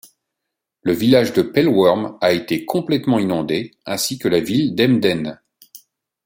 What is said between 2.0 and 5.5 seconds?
a été complètement inondé, ainsi que la ville d'Emden.